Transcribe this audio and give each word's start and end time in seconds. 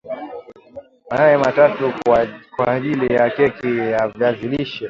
Mayai 1.09 1.37
matatu 1.37 1.93
kwaajili 2.57 3.13
ya 3.13 3.29
keki 3.29 3.77
ya 3.77 4.07
viazi 4.07 4.47
lishe 4.47 4.79